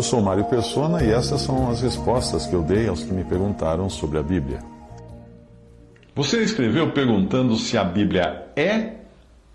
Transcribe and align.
Eu 0.00 0.04
sou 0.04 0.22
Mário 0.22 0.46
Persona 0.46 1.04
e 1.04 1.10
essas 1.10 1.42
são 1.42 1.70
as 1.70 1.82
respostas 1.82 2.46
que 2.46 2.54
eu 2.54 2.62
dei 2.62 2.88
aos 2.88 3.04
que 3.04 3.12
me 3.12 3.22
perguntaram 3.22 3.90
sobre 3.90 4.18
a 4.18 4.22
Bíblia. 4.22 4.60
Você 6.14 6.42
escreveu 6.42 6.90
perguntando 6.92 7.54
se 7.56 7.76
a 7.76 7.84
Bíblia 7.84 8.46
é 8.56 8.94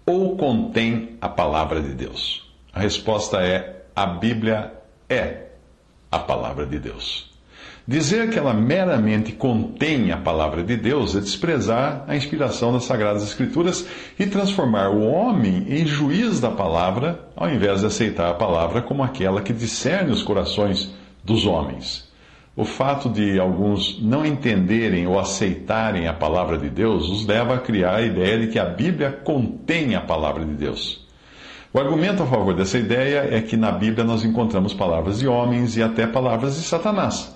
ou 0.06 0.38
contém 0.38 1.18
a 1.20 1.28
palavra 1.28 1.82
de 1.82 1.96
Deus. 1.96 2.48
A 2.72 2.80
resposta 2.80 3.42
é: 3.42 3.86
a 3.96 4.06
Bíblia 4.06 4.72
é 5.10 5.48
a 6.12 6.20
palavra 6.20 6.68
de 6.68 6.78
Deus. 6.78 7.35
Dizer 7.88 8.32
que 8.32 8.40
ela 8.40 8.52
meramente 8.52 9.32
contém 9.32 10.12
a 10.12 10.18
palavra 10.18 10.64
de 10.64 10.76
Deus 10.76 11.16
é 11.16 11.20
desprezar 11.20 12.04
a 12.08 12.16
inspiração 12.16 12.74
das 12.74 12.86
Sagradas 12.86 13.22
Escrituras 13.22 13.88
e 14.18 14.26
transformar 14.26 14.90
o 14.90 15.06
homem 15.06 15.68
em 15.70 15.86
juiz 15.86 16.40
da 16.40 16.50
palavra, 16.50 17.28
ao 17.36 17.48
invés 17.48 17.82
de 17.82 17.86
aceitar 17.86 18.32
a 18.32 18.34
palavra 18.34 18.82
como 18.82 19.04
aquela 19.04 19.40
que 19.40 19.54
discerne 19.54 20.12
os 20.12 20.24
corações 20.24 20.96
dos 21.24 21.46
homens. 21.46 22.10
O 22.56 22.66
fato 22.66 23.08
de 23.08 23.40
alguns 23.40 24.02
não 24.02 24.26
entenderem 24.26 25.06
ou 25.06 25.20
aceitarem 25.20 26.08
a 26.08 26.14
palavra 26.14 26.58
de 26.58 26.70
Deus 26.72 27.08
os 27.08 27.28
leva 27.28 27.54
a 27.54 27.60
criar 27.60 27.98
a 27.98 28.02
ideia 28.02 28.40
de 28.40 28.48
que 28.48 28.58
a 28.58 28.66
Bíblia 28.66 29.12
contém 29.12 29.94
a 29.94 30.02
palavra 30.02 30.44
de 30.44 30.54
Deus. 30.54 31.06
O 31.72 31.80
argumento 31.80 32.24
a 32.24 32.26
favor 32.26 32.56
dessa 32.56 32.80
ideia 32.80 33.28
é 33.30 33.42
que 33.42 33.56
na 33.56 33.72
Bíblia 33.72 34.04
nós 34.04 34.26
encontramos 34.26 34.74
palavras 34.74 35.20
de 35.20 35.28
homens 35.28 35.78
e 35.78 35.84
até 35.84 36.08
palavras 36.08 36.56
de 36.56 36.64
Satanás. 36.64 37.35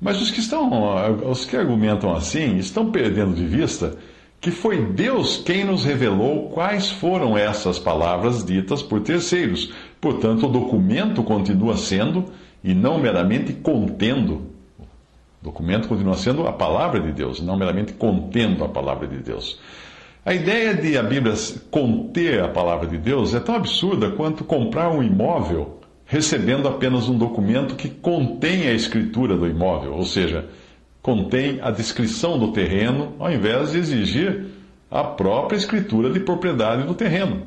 Mas 0.00 0.20
os 0.20 0.30
que, 0.30 0.40
estão, 0.40 0.70
os 1.30 1.44
que 1.44 1.56
argumentam 1.56 2.14
assim 2.14 2.56
estão 2.56 2.90
perdendo 2.90 3.34
de 3.34 3.44
vista 3.44 3.96
que 4.40 4.50
foi 4.50 4.86
Deus 4.86 5.36
quem 5.36 5.64
nos 5.64 5.84
revelou 5.84 6.48
quais 6.48 6.90
foram 6.90 7.36
essas 7.36 7.78
palavras 7.78 8.42
ditas 8.42 8.82
por 8.82 9.00
terceiros. 9.02 9.70
Portanto, 10.00 10.46
o 10.46 10.50
documento 10.50 11.22
continua 11.22 11.76
sendo, 11.76 12.24
e 12.64 12.72
não 12.72 12.98
meramente 12.98 13.52
contendo, 13.52 14.46
o 14.78 15.44
documento 15.44 15.88
continua 15.88 16.16
sendo 16.16 16.46
a 16.46 16.52
palavra 16.52 17.00
de 17.00 17.12
Deus, 17.12 17.40
não 17.42 17.56
meramente 17.56 17.92
contendo 17.92 18.64
a 18.64 18.68
palavra 18.68 19.06
de 19.06 19.18
Deus. 19.18 19.60
A 20.24 20.32
ideia 20.32 20.74
de 20.74 20.96
a 20.96 21.02
Bíblia 21.02 21.34
conter 21.70 22.42
a 22.42 22.48
palavra 22.48 22.86
de 22.86 22.96
Deus 22.96 23.34
é 23.34 23.40
tão 23.40 23.54
absurda 23.54 24.10
quanto 24.10 24.44
comprar 24.44 24.90
um 24.90 25.02
imóvel 25.02 25.79
recebendo 26.10 26.66
apenas 26.66 27.08
um 27.08 27.16
documento 27.16 27.76
que 27.76 27.88
contém 27.88 28.66
a 28.66 28.72
escritura 28.72 29.36
do 29.36 29.46
imóvel, 29.46 29.94
ou 29.94 30.04
seja, 30.04 30.46
contém 31.00 31.60
a 31.62 31.70
descrição 31.70 32.38
do 32.38 32.52
terreno, 32.52 33.14
ao 33.18 33.32
invés 33.32 33.70
de 33.70 33.78
exigir 33.78 34.46
a 34.90 35.04
própria 35.04 35.56
escritura 35.56 36.10
de 36.10 36.20
propriedade 36.20 36.82
do 36.82 36.94
terreno. 36.94 37.46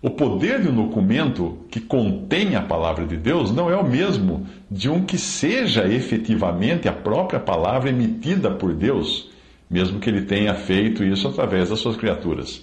O 0.00 0.08
poder 0.08 0.62
de 0.62 0.68
um 0.68 0.86
documento 0.86 1.58
que 1.68 1.80
contém 1.80 2.54
a 2.54 2.62
palavra 2.62 3.04
de 3.04 3.16
Deus 3.16 3.50
não 3.50 3.68
é 3.68 3.76
o 3.76 3.84
mesmo 3.84 4.46
de 4.70 4.88
um 4.88 5.04
que 5.04 5.18
seja 5.18 5.86
efetivamente 5.86 6.88
a 6.88 6.92
própria 6.92 7.40
palavra 7.40 7.90
emitida 7.90 8.50
por 8.50 8.72
Deus 8.72 9.28
mesmo 9.68 9.98
que 9.98 10.08
ele 10.08 10.22
tenha 10.22 10.54
feito 10.54 11.04
isso 11.04 11.28
através 11.28 11.70
das 11.70 11.80
suas 11.80 11.96
criaturas. 11.96 12.62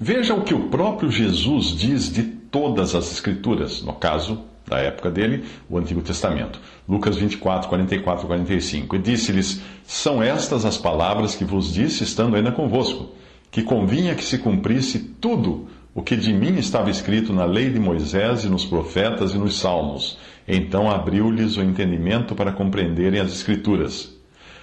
Veja 0.00 0.34
o 0.34 0.42
que 0.42 0.54
o 0.54 0.68
próprio 0.68 1.10
Jesus 1.10 1.76
diz 1.76 2.12
de 2.12 2.22
todas 2.22 2.94
as 2.94 3.10
Escrituras, 3.12 3.82
no 3.82 3.92
caso 3.92 4.44
da 4.68 4.78
época 4.78 5.10
dele, 5.10 5.44
o 5.68 5.78
Antigo 5.78 6.02
Testamento. 6.02 6.60
Lucas 6.88 7.16
24, 7.16 7.68
44 7.68 8.24
e 8.24 8.26
45. 8.26 8.96
E 8.96 8.98
disse-lhes: 8.98 9.60
São 9.84 10.22
estas 10.22 10.64
as 10.64 10.76
palavras 10.76 11.34
que 11.34 11.44
vos 11.44 11.72
disse, 11.72 12.04
estando 12.04 12.36
ainda 12.36 12.52
convosco, 12.52 13.10
que 13.50 13.62
convinha 13.62 14.14
que 14.14 14.24
se 14.24 14.38
cumprisse 14.38 14.98
tudo 15.20 15.68
o 15.94 16.02
que 16.02 16.16
de 16.16 16.32
mim 16.32 16.56
estava 16.58 16.90
escrito 16.90 17.32
na 17.32 17.44
lei 17.44 17.70
de 17.70 17.80
Moisés 17.80 18.44
e 18.44 18.48
nos 18.48 18.64
profetas 18.64 19.34
e 19.34 19.38
nos 19.38 19.58
salmos. 19.58 20.16
Então 20.46 20.88
abriu-lhes 20.88 21.56
o 21.56 21.62
entendimento 21.62 22.34
para 22.34 22.52
compreenderem 22.52 23.20
as 23.20 23.32
Escrituras. 23.32 24.16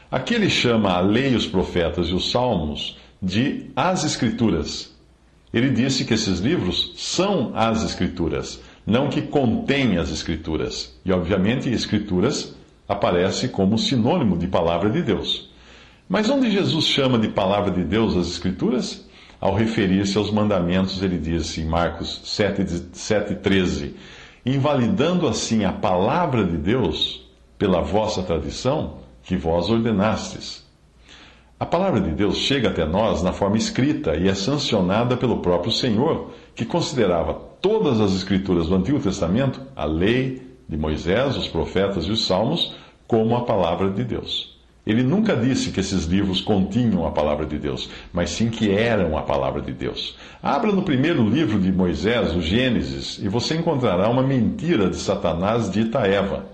Aqui 0.10 0.34
ele 0.34 0.50
chama 0.50 0.94
a 0.94 1.02
lei, 1.02 1.36
os 1.36 1.46
profetas 1.46 2.08
e 2.08 2.14
os 2.14 2.32
salmos 2.32 2.98
de 3.22 3.70
as 3.76 4.06
Escrituras. 4.06 4.96
Ele 5.54 5.70
disse 5.70 6.06
que 6.06 6.14
esses 6.14 6.40
livros 6.40 6.94
são 6.96 7.52
as 7.54 7.84
Escrituras, 7.84 8.62
não 8.86 9.10
que 9.10 9.22
contêm 9.22 9.98
as 9.98 10.12
Escrituras. 10.12 10.94
E, 11.04 11.12
obviamente, 11.12 11.70
Escrituras 11.70 12.56
aparece 12.88 13.48
como 13.50 13.78
sinônimo 13.78 14.38
de 14.38 14.48
palavra 14.48 14.90
de 14.90 15.02
Deus. 15.02 15.50
Mas 16.08 16.30
onde 16.30 16.52
Jesus 16.52 16.86
chama 16.86 17.18
de 17.18 17.30
palavra 17.30 17.72
de 17.72 17.84
Deus 17.84 18.16
as 18.16 18.28
Escrituras? 18.28 19.04
Ao 19.42 19.54
referir-se 19.54 20.18
aos 20.18 20.32
mandamentos, 20.32 21.02
ele 21.02 21.18
disse 21.18 21.62
em 21.62 21.66
Marcos 21.66 22.22
7,13: 22.26 23.94
Invalidando 24.46 25.28
assim 25.28 25.66
a 25.66 25.74
palavra 25.74 26.44
de 26.44 26.58
Deus 26.58 27.28
pela 27.58 27.82
vossa 27.82 28.22
tradição, 28.22 28.98
que 29.24 29.36
vós 29.36 29.70
ordenastes. 29.70 30.64
A 31.60 31.66
palavra 31.66 32.02
de 32.02 32.12
Deus 32.12 32.38
chega 32.38 32.70
até 32.70 32.86
nós 32.86 33.24
na 33.24 33.32
forma 33.32 33.58
escrita 33.58 34.16
e 34.16 34.28
é 34.28 34.36
sancionada 34.36 35.16
pelo 35.18 35.38
próprio 35.40 35.72
Senhor, 35.72 36.32
que 36.54 36.66
considerava 36.66 37.34
todas 37.66 38.00
as 38.00 38.14
escrituras 38.14 38.68
do 38.68 38.76
Antigo 38.76 39.00
Testamento, 39.00 39.60
a 39.76 39.86
lei 39.86 40.40
de 40.70 40.78
Moisés, 40.78 41.36
os 41.36 41.48
profetas 41.48 42.06
e 42.06 42.12
os 42.12 42.28
salmos, 42.28 42.76
como 43.08 43.36
a 43.36 43.44
palavra 43.44 43.90
de 43.90 44.04
Deus. 44.04 44.56
Ele 44.86 45.02
nunca 45.02 45.36
disse 45.36 45.72
que 45.72 45.80
esses 45.80 46.06
livros 46.06 46.42
continham 46.42 47.08
a 47.08 47.12
palavra 47.12 47.44
de 47.44 47.58
Deus, 47.58 47.90
mas 48.14 48.30
sim 48.30 48.52
que 48.52 48.70
eram 48.70 49.18
a 49.18 49.24
palavra 49.24 49.64
de 49.64 49.74
Deus. 49.74 50.16
Abra 50.44 50.72
no 50.72 50.84
primeiro 50.84 51.28
livro 51.28 51.60
de 51.60 51.72
Moisés, 51.72 52.36
o 52.36 52.40
Gênesis, 52.40 53.18
e 53.18 53.28
você 53.28 53.56
encontrará 53.56 54.08
uma 54.10 54.22
mentira 54.22 54.88
de 54.88 54.98
Satanás 54.98 55.68
dita 55.72 56.02
a 56.02 56.08
Eva. 56.08 56.46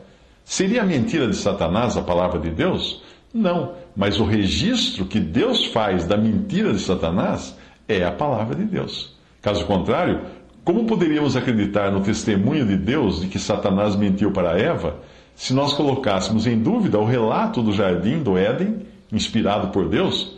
Seria 0.46 0.82
a 0.82 0.86
mentira 0.86 1.28
de 1.28 1.36
Satanás 1.36 1.98
a 1.98 2.02
palavra 2.02 2.40
de 2.40 2.52
Deus? 2.52 3.04
Não, 3.34 3.74
mas 3.94 4.18
o 4.18 4.24
registro 4.24 5.04
que 5.04 5.20
Deus 5.20 5.66
faz 5.66 6.06
da 6.06 6.16
mentira 6.16 6.72
de 6.72 6.80
Satanás 6.80 7.58
é 7.86 8.02
a 8.02 8.14
palavra 8.14 8.56
de 8.56 8.64
Deus. 8.64 9.20
Caso 9.42 9.66
contrário, 9.66 10.22
como 10.64 10.86
poderíamos 10.86 11.36
acreditar 11.36 11.92
no 11.92 12.02
testemunho 12.02 12.66
de 12.66 12.78
Deus 12.78 13.22
de 13.22 13.28
que 13.28 13.40
Satanás 13.40 13.96
mentiu 13.96 14.32
para 14.32 14.60
Eva, 14.60 14.98
se 15.36 15.54
nós 15.54 15.74
colocássemos 15.74 16.46
em 16.46 16.58
dúvida 16.58 17.00
o 17.00 17.06
relato 17.06 17.64
do 17.64 17.72
jardim 17.72 18.22
do 18.22 18.38
Éden, 18.38 18.86
inspirado 19.12 19.70
por 19.70 19.90
Deus, 19.90 20.38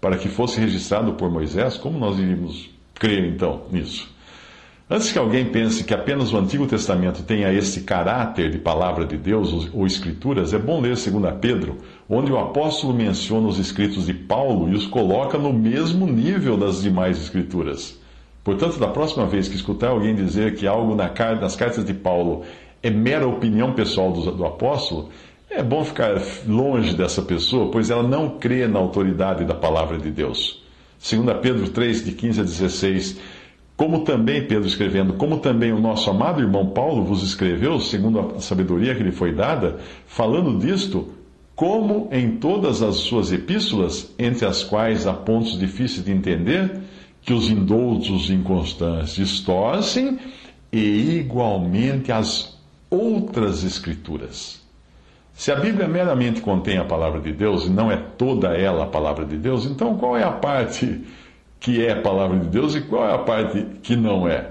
para 0.00 0.16
que 0.16 0.28
fosse 0.28 0.60
registrado 0.60 1.14
por 1.14 1.30
Moisés? 1.30 1.76
Como 1.76 1.98
nós 1.98 2.18
iríamos 2.18 2.70
crer 2.94 3.24
então 3.24 3.62
nisso? 3.72 4.12
Antes 4.88 5.10
que 5.10 5.18
alguém 5.18 5.46
pense 5.46 5.82
que 5.82 5.94
apenas 5.94 6.32
o 6.32 6.36
Antigo 6.36 6.66
Testamento 6.66 7.22
tenha 7.22 7.50
esse 7.52 7.80
caráter 7.80 8.50
de 8.50 8.58
palavra 8.58 9.06
de 9.06 9.16
Deus 9.16 9.70
ou 9.72 9.86
Escrituras, 9.86 10.52
é 10.52 10.58
bom 10.58 10.80
ler 10.80 10.94
2 10.94 11.10
Pedro, 11.40 11.78
onde 12.08 12.30
o 12.30 12.38
apóstolo 12.38 12.92
menciona 12.92 13.48
os 13.48 13.58
escritos 13.58 14.06
de 14.06 14.14
Paulo 14.14 14.68
e 14.68 14.74
os 14.74 14.86
coloca 14.86 15.38
no 15.38 15.52
mesmo 15.52 16.06
nível 16.06 16.56
das 16.58 16.82
demais 16.82 17.18
Escrituras. 17.18 17.98
Portanto, 18.44 18.78
da 18.78 18.86
próxima 18.86 19.26
vez 19.26 19.48
que 19.48 19.56
escutar 19.56 19.88
alguém 19.88 20.14
dizer 20.14 20.54
que 20.54 20.66
algo 20.66 20.94
nas 20.94 21.56
cartas 21.56 21.84
de 21.84 21.94
Paulo 21.94 22.42
é 22.82 22.90
mera 22.90 23.26
opinião 23.26 23.72
pessoal 23.72 24.12
do, 24.12 24.30
do 24.30 24.44
apóstolo, 24.44 25.08
é 25.50 25.62
bom 25.62 25.82
ficar 25.82 26.20
longe 26.46 26.94
dessa 26.94 27.22
pessoa, 27.22 27.70
pois 27.70 27.90
ela 27.90 28.02
não 28.02 28.38
crê 28.38 28.68
na 28.68 28.78
autoridade 28.78 29.44
da 29.44 29.54
palavra 29.54 29.96
de 29.96 30.10
Deus. 30.10 30.62
2 31.00 31.38
Pedro 31.40 31.70
3, 31.70 32.04
de 32.04 32.12
15 32.12 32.40
a 32.40 32.44
16 32.44 33.20
como 33.76 34.04
também, 34.04 34.46
Pedro 34.46 34.68
escrevendo, 34.68 35.14
como 35.14 35.38
também 35.38 35.72
o 35.72 35.80
nosso 35.80 36.08
amado 36.08 36.40
irmão 36.40 36.66
Paulo 36.66 37.02
vos 37.02 37.24
escreveu, 37.24 37.80
segundo 37.80 38.36
a 38.36 38.40
sabedoria 38.40 38.94
que 38.94 39.02
lhe 39.02 39.10
foi 39.10 39.32
dada, 39.32 39.78
falando 40.06 40.58
disto, 40.60 41.08
como 41.56 42.08
em 42.12 42.36
todas 42.36 42.82
as 42.82 42.96
suas 42.96 43.32
epístolas, 43.32 44.14
entre 44.16 44.46
as 44.46 44.62
quais 44.62 45.08
há 45.08 45.12
pontos 45.12 45.58
difíceis 45.58 46.04
de 46.04 46.12
entender, 46.12 46.82
que 47.24 47.32
os 47.32 47.48
indoutos 47.48 48.30
inconstantes 48.30 49.14
distorcem, 49.14 50.18
e 50.72 51.18
igualmente 51.18 52.10
as 52.10 52.58
outras 52.90 53.62
escrituras. 53.62 54.62
Se 55.32 55.50
a 55.50 55.56
Bíblia 55.56 55.88
meramente 55.88 56.40
contém 56.40 56.78
a 56.78 56.84
palavra 56.84 57.20
de 57.20 57.32
Deus 57.32 57.66
e 57.66 57.70
não 57.70 57.90
é 57.90 57.96
toda 57.96 58.56
ela 58.56 58.84
a 58.84 58.86
palavra 58.86 59.24
de 59.24 59.36
Deus, 59.36 59.66
então 59.66 59.96
qual 59.96 60.16
é 60.16 60.22
a 60.22 60.30
parte 60.30 61.00
que 61.58 61.84
é 61.84 61.92
a 61.92 62.00
palavra 62.00 62.38
de 62.38 62.48
Deus 62.48 62.74
e 62.74 62.82
qual 62.82 63.08
é 63.08 63.14
a 63.14 63.18
parte 63.18 63.64
que 63.82 63.96
não 63.96 64.28
é. 64.28 64.50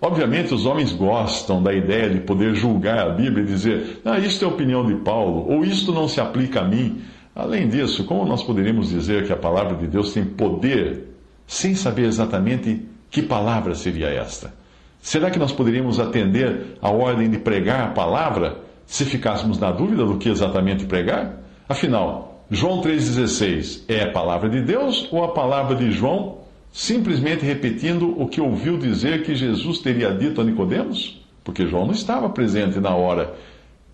Obviamente, 0.00 0.52
os 0.52 0.66
homens 0.66 0.92
gostam 0.92 1.62
da 1.62 1.72
ideia 1.72 2.10
de 2.10 2.20
poder 2.20 2.54
julgar 2.54 2.98
a 2.98 3.10
Bíblia 3.10 3.42
e 3.42 3.46
dizer, 3.46 4.02
ah, 4.04 4.18
isto 4.18 4.44
é 4.44 4.48
a 4.48 4.50
opinião 4.50 4.84
de 4.84 4.96
Paulo, 4.96 5.50
ou 5.50 5.64
isto 5.64 5.92
não 5.92 6.06
se 6.06 6.20
aplica 6.20 6.60
a 6.60 6.64
mim. 6.64 7.00
Além 7.34 7.68
disso, 7.68 8.04
como 8.04 8.26
nós 8.26 8.42
poderíamos 8.42 8.90
dizer 8.90 9.26
que 9.26 9.32
a 9.32 9.36
palavra 9.36 9.74
de 9.76 9.86
Deus 9.86 10.12
tem 10.12 10.24
poder 10.24 11.13
sem 11.46 11.74
saber 11.74 12.06
exatamente 12.06 12.86
que 13.10 13.22
palavra 13.22 13.74
seria 13.74 14.08
esta? 14.08 14.52
Será 15.00 15.30
que 15.30 15.38
nós 15.38 15.52
poderíamos 15.52 16.00
atender 16.00 16.78
à 16.80 16.90
ordem 16.90 17.28
de 17.28 17.38
pregar 17.38 17.88
a 17.88 17.90
palavra 17.92 18.58
se 18.86 19.04
ficássemos 19.04 19.58
na 19.58 19.70
dúvida 19.70 20.04
do 20.04 20.16
que 20.16 20.28
exatamente 20.28 20.86
pregar? 20.86 21.40
Afinal, 21.68 22.42
João 22.50 22.80
3,16 22.80 23.82
é 23.88 24.02
a 24.02 24.12
palavra 24.12 24.48
de 24.48 24.62
Deus 24.62 25.08
ou 25.12 25.24
a 25.24 25.32
palavra 25.32 25.76
de 25.76 25.90
João 25.90 26.38
simplesmente 26.72 27.44
repetindo 27.44 28.20
o 28.20 28.28
que 28.28 28.40
ouviu 28.40 28.76
dizer 28.76 29.22
que 29.22 29.34
Jesus 29.34 29.78
teria 29.78 30.12
dito 30.12 30.40
a 30.40 30.44
Nicodemos? 30.44 31.22
Porque 31.44 31.66
João 31.66 31.86
não 31.86 31.92
estava 31.92 32.28
presente 32.28 32.80
na 32.80 32.94
hora 32.94 33.34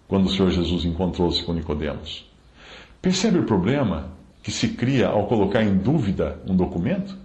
quando 0.09 0.27
o 0.27 0.31
Senhor 0.31 0.51
Jesus 0.51 0.85
encontrou-se 0.85 1.43
com 1.43 1.53
Nicodemos. 1.53 2.25
Percebe 3.03 3.39
o 3.39 3.45
problema 3.45 4.09
que 4.43 4.51
se 4.51 4.69
cria 4.69 5.09
ao 5.09 5.27
colocar 5.27 5.63
em 5.63 5.77
dúvida 5.77 6.41
um 6.49 6.57
documento? 6.57 7.17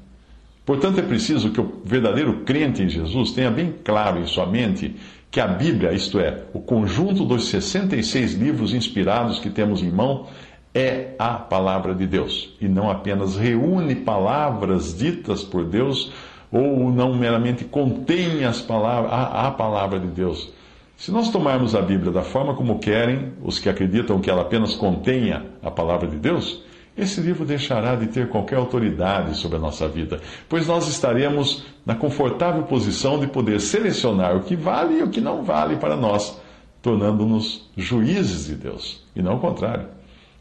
Portanto, 0.65 1.00
é 1.00 1.03
preciso 1.03 1.51
que 1.51 1.62
o 1.62 1.81
verdadeiro 1.85 2.41
crente 2.44 2.81
em 2.81 2.89
Jesus 2.89 3.31
tenha 3.31 3.51
bem 3.51 3.73
claro 3.83 4.19
em 4.19 4.25
sua 4.25 4.47
mente 4.47 4.95
que 5.29 5.39
a 5.39 5.47
Bíblia, 5.47 5.94
isto 5.94 6.19
é, 6.19 6.44
o 6.53 6.59
conjunto 6.59 7.23
dos 7.23 7.50
66 7.50 8.33
livros 8.33 8.73
inspirados 8.73 9.38
que 9.39 9.50
temos 9.50 9.83
em 9.83 9.91
mão, 9.91 10.27
é 10.73 11.13
a 11.19 11.33
palavra 11.35 11.94
de 11.94 12.07
Deus 12.07 12.53
e 12.59 12.67
não 12.67 12.89
apenas 12.89 13.38
reúne 13.38 13.95
palavras 13.95 14.97
ditas 14.97 15.44
por 15.44 15.63
Deus 15.63 16.12
ou 16.51 16.91
não 16.91 17.13
meramente 17.13 17.63
contém 17.63 18.44
as 18.44 18.62
palavras, 18.62 19.12
a, 19.12 19.47
a 19.47 19.51
palavra 19.51 20.00
de 20.00 20.07
Deus. 20.07 20.51
Se 20.97 21.12
nós 21.12 21.29
tomarmos 21.29 21.75
a 21.75 21.81
Bíblia 21.81 22.12
da 22.12 22.23
forma 22.23 22.56
como 22.56 22.79
querem 22.79 23.33
os 23.44 23.59
que 23.59 23.69
acreditam 23.69 24.19
que 24.19 24.29
ela 24.29 24.41
apenas 24.41 24.73
contenha 24.73 25.45
a 25.62 25.69
palavra 25.69 26.07
de 26.07 26.17
Deus, 26.17 26.63
esse 26.97 27.19
livro 27.19 27.45
deixará 27.45 27.95
de 27.95 28.07
ter 28.07 28.30
qualquer 28.30 28.56
autoridade 28.56 29.36
sobre 29.36 29.57
a 29.57 29.59
nossa 29.59 29.88
vida, 29.88 30.21
pois 30.47 30.65
nós 30.68 30.88
estaremos 30.88 31.65
na 31.86 31.94
confortável 31.94 32.63
posição 32.63 33.19
de 33.19 33.27
poder 33.27 33.59
selecionar 33.59 34.36
o 34.36 34.44
que 34.44 34.56
vale 34.56 35.00
e 35.00 35.03
o 35.03 35.09
que 35.09 35.19
não 35.19 35.44
vale 35.44 35.75
para 35.75 35.97
nós, 35.97 36.39
tornando-nos 36.81 37.69
juízes 37.75 38.45
de 38.45 38.56
Deus, 38.56 39.03
e 39.15 39.21
não 39.21 39.36
o 39.36 39.39
contrário. 39.39 39.88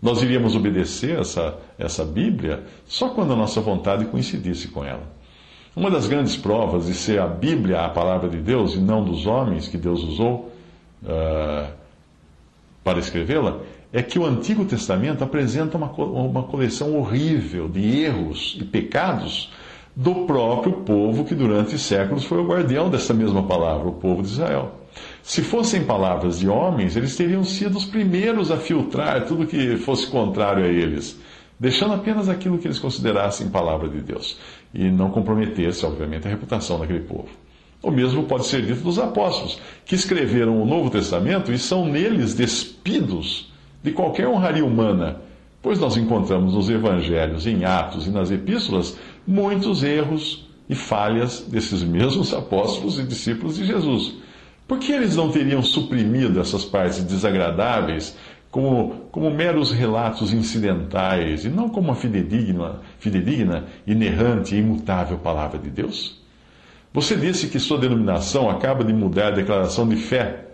Nós 0.01 0.23
iríamos 0.23 0.55
obedecer 0.55 1.19
essa, 1.19 1.59
essa 1.79 2.05
Bíblia 2.05 2.63
só 2.87 3.09
quando 3.09 3.33
a 3.33 3.37
nossa 3.37 3.61
vontade 3.61 4.05
coincidisse 4.05 4.69
com 4.69 4.85
ela. 4.85 5.03
Uma 5.75 5.91
das 5.91 6.07
grandes 6.07 6.37
provas 6.37 6.87
de 6.87 6.95
ser 6.95 7.19
a 7.19 7.27
Bíblia 7.27 7.81
a 7.81 7.89
palavra 7.89 8.29
de 8.29 8.37
Deus 8.37 8.75
e 8.75 8.79
não 8.79 9.03
dos 9.03 9.27
homens 9.27 9.67
que 9.67 9.77
Deus 9.77 10.05
usou 10.05 10.53
uh, 11.03 11.69
para 12.85 12.99
escrevê-la 12.99 13.59
é 13.95 14.03
que 14.03 14.19
o 14.19 14.27
Antigo 14.27 14.65
Testamento 14.65 15.23
apresenta 15.23 15.79
uma, 15.79 15.87
uma 15.87 16.43
coleção 16.43 16.97
horrível 16.97 17.69
de 17.69 18.01
erros 18.03 18.59
e 18.61 18.65
pecados 18.65 19.53
do 19.95 20.27
próprio 20.27 20.73
povo 20.81 21.25
que 21.25 21.33
durante 21.33 21.79
séculos 21.79 22.25
foi 22.25 22.39
o 22.39 22.47
guardião 22.49 22.91
dessa 22.91 23.15
mesma 23.15 23.45
palavra, 23.45 23.87
o 23.87 23.93
povo 23.93 24.21
de 24.21 24.31
Israel. 24.31 24.81
Se 25.23 25.43
fossem 25.43 25.85
palavras 25.85 26.41
de 26.41 26.49
homens, 26.49 26.97
eles 26.97 27.15
teriam 27.15 27.45
sido 27.45 27.79
os 27.79 27.85
primeiros 27.85 28.51
a 28.51 28.57
filtrar 28.57 29.27
tudo 29.27 29.47
que 29.47 29.77
fosse 29.77 30.09
contrário 30.09 30.65
a 30.65 30.69
eles, 30.69 31.17
deixando 31.59 31.95
apenas 31.95 32.29
aquilo 32.29 32.59
que 32.59 32.67
eles 32.67 32.81
considerassem 32.81 33.49
palavra 33.49 33.89
de 33.89 34.01
Deus, 34.01 34.37
e 34.75 34.91
não 34.91 35.09
comprometesse, 35.09 35.87
obviamente, 35.87 36.27
a 36.27 36.31
reputação 36.31 36.81
daquele 36.81 37.05
povo. 37.05 37.29
O 37.81 37.93
mesmo 37.93 38.25
pode 38.25 38.47
ser 38.47 38.63
dito 38.63 38.81
dos 38.81 38.99
apóstolos, 38.99 39.61
que 39.87 39.95
escreveram 39.95 40.61
o 40.61 40.67
Novo 40.67 40.91
Testamento 40.91 41.53
e 41.53 41.59
são 41.61 41.87
neles 41.87 42.35
despidos 42.35 43.54
de 43.85 43.93
qualquer 43.93 44.27
honraria 44.27 44.65
humana, 44.65 45.21
pois 45.61 45.79
nós 45.79 45.95
encontramos 45.99 46.55
nos 46.55 46.71
evangelhos, 46.71 47.47
em 47.47 47.67
Atos 47.67 48.07
e 48.07 48.11
nas 48.11 48.31
epístolas 48.31 48.97
muitos 49.27 49.83
erros 49.83 50.49
e 50.67 50.75
falhas 50.75 51.43
desses 51.43 51.83
mesmos 51.83 52.33
apóstolos 52.35 52.99
e 52.99 53.03
discípulos 53.03 53.57
de 53.57 53.67
Jesus. 53.67 54.15
Por 54.67 54.79
que 54.79 54.91
eles 54.91 55.17
não 55.17 55.31
teriam 55.31 55.63
suprimido 55.63 56.41
essas 56.41 56.65
partes 56.65 57.05
desagradáveis 57.05 58.17
como, 58.51 59.03
como 59.13 59.31
meros 59.31 59.71
relatos 59.71 60.33
incidentais 60.33 61.45
e 61.45 61.51
não 61.51 61.69
como 61.69 61.89
uma 61.89 61.95
fidedigna, 61.95 62.81
fidedigna, 62.99 63.65
inerrante 63.87 64.55
e 64.55 64.61
imutável 64.61 65.19
palavra 65.19 65.59
de 65.59 65.69
Deus? 65.69 66.23
Você 66.91 67.17
disse 67.17 67.49
que 67.49 67.59
sua 67.59 67.77
denominação 67.77 68.49
acaba 68.49 68.83
de 68.83 68.95
mudar 68.95 69.27
a 69.27 69.33
declaração 69.33 69.87
de 69.87 69.97
fé, 69.97 70.47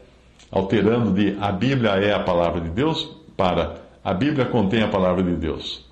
alterando 0.50 1.12
de 1.12 1.36
a 1.40 1.52
Bíblia 1.52 1.90
é 1.90 2.12
a 2.12 2.18
palavra 2.18 2.60
de 2.60 2.70
Deus 2.70 3.19
para 3.40 3.76
a 4.04 4.12
Bíblia 4.12 4.44
contém 4.44 4.82
a 4.82 4.88
palavra 4.88 5.22
de 5.22 5.32
Deus. 5.32 5.82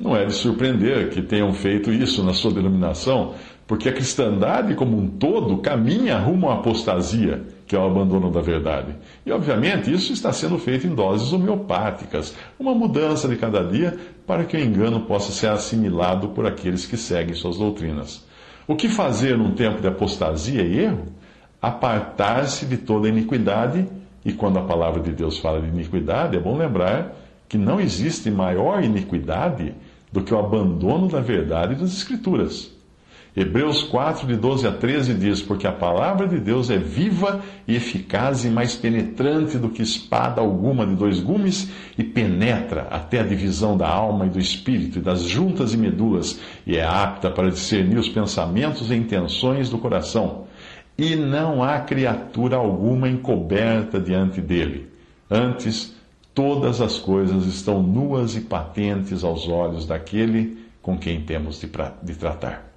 Não 0.00 0.16
é 0.16 0.24
de 0.24 0.32
surpreender 0.32 1.10
que 1.10 1.22
tenham 1.22 1.52
feito 1.52 1.92
isso 1.92 2.24
na 2.24 2.34
sua 2.34 2.50
denominação, 2.50 3.34
porque 3.68 3.88
a 3.88 3.92
cristandade 3.92 4.74
como 4.74 4.98
um 4.98 5.06
todo 5.06 5.58
caminha 5.58 6.18
rumo 6.18 6.50
à 6.50 6.54
apostasia, 6.54 7.40
que 7.68 7.76
é 7.76 7.78
o 7.78 7.86
abandono 7.86 8.32
da 8.32 8.40
verdade. 8.40 8.96
E, 9.24 9.30
obviamente, 9.30 9.92
isso 9.92 10.12
está 10.12 10.32
sendo 10.32 10.58
feito 10.58 10.84
em 10.84 10.92
doses 10.92 11.32
homeopáticas, 11.32 12.34
uma 12.58 12.74
mudança 12.74 13.28
de 13.28 13.36
cada 13.36 13.62
dia 13.62 13.96
para 14.26 14.42
que 14.42 14.56
o 14.56 14.60
engano 14.60 15.02
possa 15.02 15.30
ser 15.30 15.50
assimilado 15.50 16.30
por 16.30 16.48
aqueles 16.48 16.84
que 16.84 16.96
seguem 16.96 17.36
suas 17.36 17.58
doutrinas. 17.58 18.26
O 18.66 18.74
que 18.74 18.88
fazer 18.88 19.38
num 19.38 19.52
tempo 19.52 19.80
de 19.80 19.86
apostasia 19.86 20.62
e 20.62 20.80
erro? 20.80 21.06
Apartar-se 21.60 22.66
de 22.66 22.76
toda 22.76 23.08
iniquidade 23.08 23.86
e 24.24 24.32
quando 24.32 24.58
a 24.58 24.62
palavra 24.62 25.00
de 25.00 25.12
Deus 25.12 25.38
fala 25.38 25.60
de 25.60 25.68
iniquidade, 25.68 26.36
é 26.36 26.40
bom 26.40 26.56
lembrar 26.56 27.16
que 27.48 27.58
não 27.58 27.80
existe 27.80 28.30
maior 28.30 28.82
iniquidade 28.82 29.74
do 30.12 30.22
que 30.22 30.32
o 30.32 30.38
abandono 30.38 31.08
da 31.08 31.20
verdade 31.20 31.74
das 31.74 31.92
Escrituras. 31.92 32.70
Hebreus 33.34 33.82
4, 33.82 34.26
de 34.26 34.36
12 34.36 34.66
a 34.66 34.72
13 34.72 35.14
diz: 35.14 35.40
Porque 35.40 35.66
a 35.66 35.72
palavra 35.72 36.28
de 36.28 36.38
Deus 36.38 36.68
é 36.68 36.76
viva 36.76 37.40
e 37.66 37.74
eficaz 37.74 38.44
e 38.44 38.50
mais 38.50 38.74
penetrante 38.74 39.56
do 39.56 39.70
que 39.70 39.80
espada 39.80 40.42
alguma 40.42 40.86
de 40.86 40.94
dois 40.94 41.18
gumes, 41.18 41.70
e 41.96 42.04
penetra 42.04 42.88
até 42.90 43.20
a 43.20 43.24
divisão 43.24 43.74
da 43.74 43.88
alma 43.88 44.26
e 44.26 44.28
do 44.28 44.38
espírito 44.38 44.98
e 44.98 45.02
das 45.02 45.22
juntas 45.22 45.72
e 45.72 45.78
medulas, 45.78 46.38
e 46.66 46.76
é 46.76 46.84
apta 46.84 47.30
para 47.30 47.50
discernir 47.50 47.98
os 47.98 48.08
pensamentos 48.08 48.90
e 48.90 48.94
intenções 48.94 49.70
do 49.70 49.78
coração 49.78 50.44
e 50.96 51.16
não 51.16 51.62
há 51.62 51.80
criatura 51.80 52.56
alguma 52.56 53.08
encoberta 53.08 54.00
diante 54.00 54.40
dele. 54.40 54.88
Antes, 55.30 55.94
todas 56.34 56.80
as 56.80 56.98
coisas 56.98 57.46
estão 57.46 57.82
nuas 57.82 58.36
e 58.36 58.40
patentes 58.40 59.24
aos 59.24 59.48
olhos 59.48 59.86
daquele 59.86 60.58
com 60.82 60.98
quem 60.98 61.20
temos 61.20 61.60
de, 61.60 61.66
pra, 61.66 61.94
de 62.02 62.14
tratar. 62.14 62.70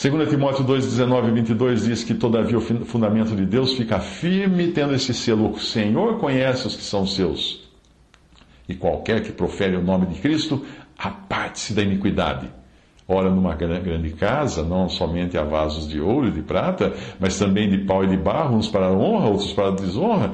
2 0.00 0.28
Timóteo 0.28 0.64
2, 0.64 0.86
19 0.86 1.28
e 1.28 1.30
22 1.34 1.84
diz 1.84 2.04
que, 2.04 2.14
todavia, 2.14 2.58
o 2.58 2.60
fundamento 2.60 3.34
de 3.36 3.46
Deus 3.46 3.74
fica 3.74 4.00
firme, 4.00 4.68
tendo 4.72 4.94
esse 4.94 5.14
selo: 5.14 5.52
o 5.52 5.58
Senhor 5.58 6.18
conhece 6.18 6.66
os 6.66 6.74
que 6.74 6.82
são 6.82 7.06
seus. 7.06 7.62
E 8.68 8.74
qualquer 8.74 9.22
que 9.22 9.30
profere 9.30 9.76
o 9.76 9.82
nome 9.82 10.06
de 10.06 10.20
Cristo, 10.20 10.64
aparte-se 10.98 11.72
da 11.72 11.82
iniquidade. 11.82 12.50
Ora, 13.06 13.28
numa 13.28 13.54
grande 13.54 14.10
casa, 14.12 14.62
não 14.62 14.88
somente 14.88 15.36
há 15.36 15.44
vasos 15.44 15.86
de 15.86 16.00
ouro 16.00 16.28
e 16.28 16.30
de 16.30 16.40
prata, 16.40 16.94
mas 17.20 17.38
também 17.38 17.68
de 17.68 17.78
pau 17.78 18.02
e 18.02 18.06
de 18.06 18.16
barro, 18.16 18.56
uns 18.56 18.68
para 18.68 18.90
honra, 18.90 19.28
outros 19.28 19.52
para 19.52 19.72
desonra. 19.72 20.32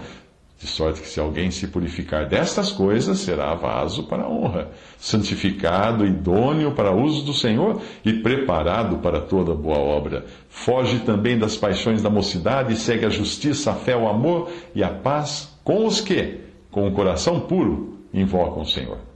De 0.57 0.67
sorte 0.67 1.01
que 1.01 1.09
se 1.09 1.19
alguém 1.19 1.51
se 1.51 1.67
purificar 1.69 2.29
destas 2.29 2.71
coisas, 2.71 3.21
será 3.21 3.55
vaso 3.55 4.05
para 4.05 4.29
honra, 4.29 4.69
santificado, 4.99 6.05
idôneo 6.07 6.73
para 6.73 6.95
uso 6.95 7.25
do 7.25 7.33
Senhor 7.33 7.81
e 8.05 8.13
preparado 8.13 8.99
para 8.99 9.23
toda 9.23 9.55
boa 9.55 9.79
obra. 9.79 10.27
Foge 10.51 10.99
também 10.99 11.39
das 11.39 11.57
paixões 11.57 12.03
da 12.03 12.11
mocidade 12.11 12.75
e 12.75 12.77
segue 12.77 13.07
a 13.07 13.11
justiça, 13.11 13.71
a 13.71 13.75
fé, 13.75 13.97
o 13.97 14.07
amor 14.07 14.51
e 14.75 14.85
a 14.85 14.91
paz 14.91 15.59
com 15.65 15.87
os 15.87 16.03
que, 16.03 16.41
com 16.71 16.87
o 16.87 16.93
coração 16.93 17.41
puro, 17.41 17.99
invocam 18.13 18.63
o 18.63 18.67
Senhor. 18.67 19.10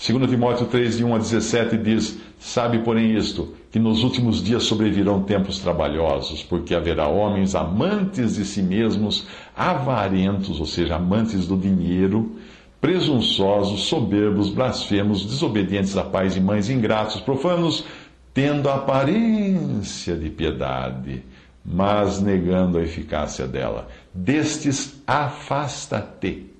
2 0.00 0.30
Timóteo 0.30 0.66
3, 0.66 0.96
de 0.96 1.04
1 1.04 1.14
a 1.14 1.18
17 1.18 1.76
diz: 1.76 2.18
Sabe, 2.38 2.78
porém, 2.78 3.14
isto, 3.14 3.54
que 3.70 3.78
nos 3.78 4.02
últimos 4.02 4.42
dias 4.42 4.62
sobrevirão 4.62 5.22
tempos 5.22 5.58
trabalhosos, 5.58 6.42
porque 6.42 6.74
haverá 6.74 7.06
homens 7.06 7.54
amantes 7.54 8.36
de 8.36 8.46
si 8.46 8.62
mesmos, 8.62 9.26
avarentos, 9.54 10.58
ou 10.58 10.64
seja, 10.64 10.96
amantes 10.96 11.46
do 11.46 11.54
dinheiro, 11.54 12.34
presunçosos, 12.80 13.82
soberbos, 13.82 14.48
blasfemos, 14.48 15.22
desobedientes 15.22 15.94
a 15.98 16.02
pais 16.02 16.34
e 16.34 16.40
mães, 16.40 16.70
ingratos, 16.70 17.20
profanos, 17.20 17.84
tendo 18.32 18.70
aparência 18.70 20.16
de 20.16 20.30
piedade, 20.30 21.22
mas 21.62 22.22
negando 22.22 22.78
a 22.78 22.82
eficácia 22.82 23.46
dela. 23.46 23.86
Destes 24.14 25.02
afasta-te 25.06 26.50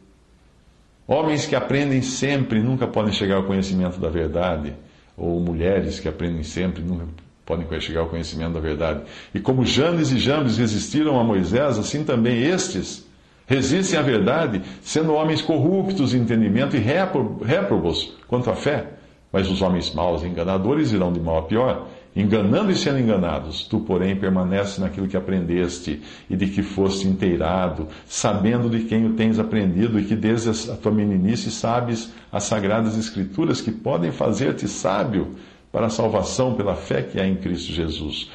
Homens 1.12 1.44
que 1.44 1.56
aprendem 1.56 2.02
sempre 2.02 2.62
nunca 2.62 2.86
podem 2.86 3.12
chegar 3.12 3.34
ao 3.34 3.42
conhecimento 3.42 3.98
da 3.98 4.08
verdade, 4.08 4.74
ou 5.16 5.40
mulheres 5.40 5.98
que 5.98 6.06
aprendem 6.06 6.44
sempre 6.44 6.84
nunca 6.84 7.04
podem 7.44 7.66
chegar 7.80 8.02
ao 8.02 8.06
conhecimento 8.06 8.52
da 8.52 8.60
verdade. 8.60 9.02
E 9.34 9.40
como 9.40 9.66
Janes 9.66 10.12
e 10.12 10.20
Jambes 10.20 10.56
resistiram 10.56 11.18
a 11.18 11.24
Moisés, 11.24 11.80
assim 11.80 12.04
também 12.04 12.44
estes 12.44 13.04
resistem 13.44 13.98
à 13.98 14.02
verdade, 14.02 14.62
sendo 14.82 15.12
homens 15.12 15.42
corruptos 15.42 16.14
em 16.14 16.18
entendimento 16.18 16.76
e 16.76 16.78
réprobos 16.78 18.16
quanto 18.28 18.48
à 18.48 18.54
fé. 18.54 18.86
Mas 19.32 19.50
os 19.50 19.62
homens 19.62 19.92
maus 19.92 20.22
e 20.22 20.28
enganadores 20.28 20.92
irão 20.92 21.12
de 21.12 21.18
mal 21.18 21.38
a 21.38 21.42
pior, 21.42 21.88
enganando 22.14 22.70
e 22.70 22.76
sendo 22.76 22.98
enganados. 22.98 23.64
Tu, 23.64 23.78
porém, 23.80 24.16
permaneces 24.16 24.78
naquilo 24.78 25.08
que 25.08 25.16
aprendeste 25.16 26.02
e 26.28 26.36
de 26.36 26.46
que 26.46 26.62
foste 26.62 27.06
inteirado, 27.06 27.88
sabendo 28.06 28.68
de 28.68 28.80
quem 28.84 29.06
o 29.06 29.14
tens 29.14 29.38
aprendido 29.38 29.98
e 29.98 30.04
que 30.04 30.16
desde 30.16 30.70
a 30.70 30.76
tua 30.76 30.92
meninice 30.92 31.50
sabes 31.50 32.12
as 32.32 32.44
sagradas 32.44 32.96
escrituras 32.96 33.60
que 33.60 33.70
podem 33.70 34.10
fazer-te 34.10 34.66
sábio 34.68 35.34
para 35.72 35.86
a 35.86 35.90
salvação 35.90 36.54
pela 36.54 36.74
fé 36.74 37.02
que 37.02 37.20
há 37.20 37.26
em 37.26 37.36
Cristo 37.36 37.72
Jesus. 37.72 38.30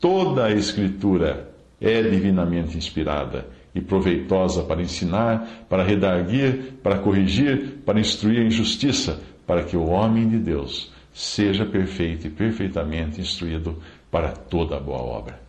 Toda 0.00 0.46
a 0.46 0.52
Escritura 0.52 1.50
é 1.80 2.02
divinamente 2.02 2.76
inspirada 2.76 3.46
e 3.74 3.80
proveitosa 3.80 4.62
para 4.62 4.80
ensinar, 4.80 5.66
para 5.68 5.84
redarguir, 5.84 6.74
para 6.82 6.98
corrigir, 6.98 7.80
para 7.84 8.00
instruir 8.00 8.40
em 8.40 8.50
justiça, 8.50 9.20
para 9.46 9.62
que 9.62 9.76
o 9.76 9.86
homem 9.86 10.28
de 10.28 10.38
Deus 10.38 10.92
seja 11.18 11.66
perfeito 11.66 12.28
e 12.28 12.30
perfeitamente 12.30 13.20
instruído 13.20 13.82
para 14.08 14.30
toda 14.30 14.78
boa 14.78 15.00
obra. 15.00 15.40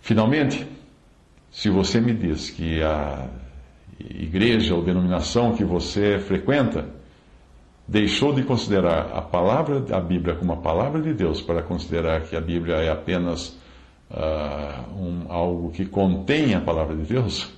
Finalmente, 0.00 0.66
se 1.52 1.70
você 1.70 2.00
me 2.00 2.12
diz 2.12 2.50
que 2.50 2.82
a 2.82 3.28
igreja 4.00 4.74
ou 4.74 4.82
denominação 4.82 5.54
que 5.54 5.64
você 5.64 6.18
frequenta 6.18 6.88
deixou 7.86 8.34
de 8.34 8.42
considerar 8.42 9.12
a 9.14 9.22
palavra, 9.22 9.84
a 9.96 10.00
Bíblia 10.00 10.34
como 10.34 10.52
a 10.54 10.56
palavra 10.56 11.00
de 11.00 11.14
Deus 11.14 11.40
para 11.40 11.62
considerar 11.62 12.22
que 12.22 12.34
a 12.34 12.40
Bíblia 12.40 12.78
é 12.78 12.90
apenas 12.90 13.56
uh, 14.10 15.00
um, 15.00 15.26
algo 15.28 15.70
que 15.70 15.86
contém 15.86 16.56
a 16.56 16.60
palavra 16.60 16.96
de 16.96 17.04
Deus, 17.04 17.52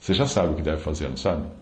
você 0.00 0.12
já 0.12 0.26
sabe 0.26 0.54
o 0.54 0.56
que 0.56 0.62
deve 0.62 0.82
fazer, 0.82 1.08
não 1.08 1.16
sabe? 1.16 1.61